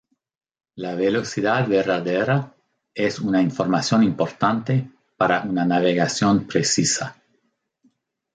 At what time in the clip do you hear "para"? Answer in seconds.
5.15-5.43